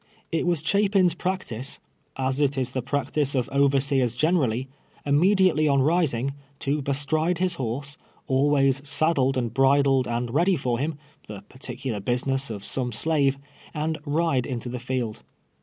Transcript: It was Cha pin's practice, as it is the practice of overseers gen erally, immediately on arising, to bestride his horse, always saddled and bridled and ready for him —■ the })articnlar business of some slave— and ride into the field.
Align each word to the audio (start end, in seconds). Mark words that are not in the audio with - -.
It 0.31 0.47
was 0.47 0.63
Cha 0.63 0.87
pin's 0.91 1.13
practice, 1.13 1.79
as 2.15 2.41
it 2.41 2.57
is 2.57 2.71
the 2.71 2.81
practice 2.81 3.35
of 3.35 3.47
overseers 3.49 4.15
gen 4.15 4.33
erally, 4.33 4.65
immediately 5.05 5.67
on 5.67 5.81
arising, 5.81 6.33
to 6.61 6.81
bestride 6.81 7.37
his 7.37 7.53
horse, 7.61 7.99
always 8.25 8.81
saddled 8.83 9.37
and 9.37 9.53
bridled 9.53 10.07
and 10.07 10.33
ready 10.33 10.55
for 10.55 10.79
him 10.79 10.95
—■ 11.27 11.27
the 11.27 11.43
})articnlar 11.55 12.03
business 12.03 12.49
of 12.49 12.65
some 12.65 12.91
slave— 12.91 13.37
and 13.75 13.99
ride 14.03 14.47
into 14.47 14.69
the 14.69 14.79
field. 14.79 15.19